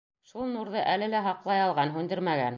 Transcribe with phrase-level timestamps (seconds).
[0.29, 2.49] Шул нурҙы әле лә һаҡлай алған, һүндермәгән.